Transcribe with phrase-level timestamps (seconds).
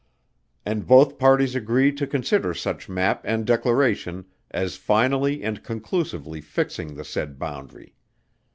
[0.65, 6.95] And both parties agree to consider such map and declaration as finally and conclusively fixing
[6.95, 7.93] the said boundary.